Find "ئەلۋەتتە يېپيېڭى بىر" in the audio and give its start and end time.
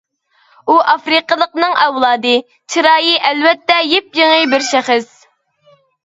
3.29-4.65